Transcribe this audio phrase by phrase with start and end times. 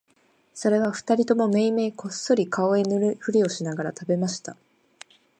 [0.55, 4.57] それは二人ともめいめいこっそり顔へ塗るふりをしながら喰べました